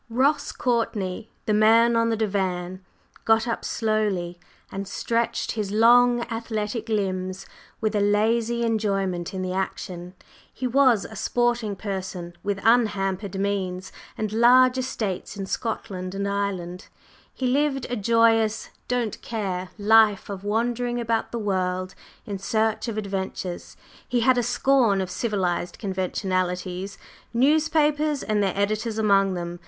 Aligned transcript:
Ross 0.09 0.51
Courtney, 0.51 1.29
the 1.45 1.53
man 1.53 1.95
on 1.95 2.09
the 2.09 2.17
divan, 2.17 2.83
got 3.23 3.47
up 3.47 3.63
slowly 3.63 4.39
and 4.71 4.87
stretched 4.87 5.51
his 5.51 5.71
long 5.71 6.21
athletic 6.21 6.89
limbs 6.89 7.45
with 7.79 7.95
a 7.95 7.99
lazy 7.99 8.63
enjoyment 8.63 9.31
in 9.31 9.43
the 9.43 9.53
action. 9.53 10.15
He 10.51 10.65
was 10.65 11.05
a 11.05 11.15
sporting 11.15 11.75
person 11.75 12.33
with 12.41 12.59
unhampered 12.63 13.39
means 13.39 13.91
and 14.17 14.33
large 14.33 14.79
estates 14.79 15.37
in 15.37 15.45
Scotland 15.45 16.15
and 16.15 16.27
Ireland; 16.27 16.87
he 17.31 17.45
lived 17.45 17.85
a 17.87 17.95
joyous, 17.95 18.71
"don't 18.87 19.21
care" 19.21 19.69
life 19.77 20.31
of 20.31 20.43
wandering 20.43 20.99
about 20.99 21.31
the 21.31 21.37
world 21.37 21.93
in 22.25 22.39
search 22.39 22.87
of 22.87 22.97
adventures, 22.97 23.77
and 23.77 24.01
he 24.09 24.21
had 24.21 24.39
a 24.39 24.41
scorn 24.41 24.99
of 24.99 25.11
civilized 25.11 25.77
conventionalities 25.77 26.97
newspapers 27.35 28.23
and 28.23 28.41
their 28.41 28.57
editors 28.57 28.97
among 28.97 29.35
them. 29.35 29.59